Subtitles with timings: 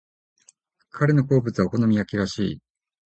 [0.89, 2.61] 彼の好物はお好み焼きらしい。